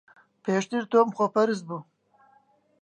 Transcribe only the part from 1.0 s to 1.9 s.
خۆپەرست بوو.